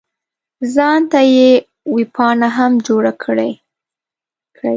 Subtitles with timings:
[0.73, 1.49] ځان ته یې
[1.93, 3.51] ویبپاڼه هم جوړه کړې.